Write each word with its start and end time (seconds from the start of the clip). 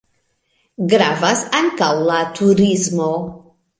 Gravas 0.93 1.43
ankaŭ 1.59 1.91
la 2.09 2.17
turismo. 2.41 3.11